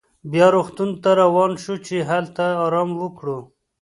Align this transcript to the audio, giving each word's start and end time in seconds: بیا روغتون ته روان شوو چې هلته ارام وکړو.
بیا 0.31 0.47
روغتون 0.55 0.89
ته 1.03 1.09
روان 1.21 1.51
شوو 1.63 1.83
چې 1.85 1.95
هلته 2.09 2.43
ارام 2.65 2.89
وکړو. 3.01 3.39